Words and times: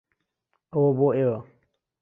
ئەوە 0.71 0.91
بۆ 0.97 1.07
ئێوە. 1.17 1.39